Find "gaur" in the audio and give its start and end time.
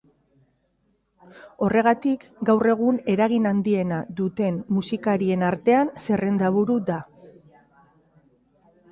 2.49-2.69